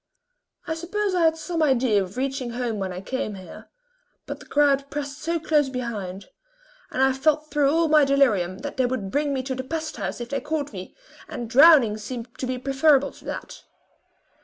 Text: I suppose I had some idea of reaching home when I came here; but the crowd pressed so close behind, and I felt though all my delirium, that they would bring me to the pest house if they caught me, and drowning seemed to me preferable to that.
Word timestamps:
I 0.65 0.73
suppose 0.73 1.13
I 1.13 1.25
had 1.25 1.37
some 1.37 1.61
idea 1.61 2.01
of 2.01 2.17
reaching 2.17 2.49
home 2.53 2.79
when 2.79 2.91
I 2.91 3.01
came 3.01 3.35
here; 3.35 3.69
but 4.25 4.39
the 4.39 4.47
crowd 4.47 4.89
pressed 4.89 5.19
so 5.19 5.39
close 5.39 5.69
behind, 5.69 6.25
and 6.89 7.03
I 7.03 7.13
felt 7.13 7.51
though 7.51 7.69
all 7.69 7.87
my 7.87 8.03
delirium, 8.03 8.57
that 8.65 8.77
they 8.77 8.87
would 8.87 9.11
bring 9.11 9.31
me 9.31 9.43
to 9.43 9.53
the 9.53 9.63
pest 9.63 9.97
house 9.97 10.19
if 10.19 10.29
they 10.29 10.41
caught 10.41 10.73
me, 10.73 10.95
and 11.29 11.47
drowning 11.47 11.97
seemed 11.99 12.35
to 12.39 12.47
me 12.47 12.57
preferable 12.57 13.11
to 13.11 13.25
that. 13.25 13.61